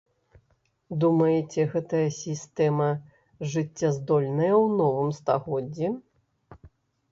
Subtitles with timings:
[1.03, 2.89] Думаеце гэтая сістэма
[3.53, 5.87] жыццяздольная ў новым стагоддзі?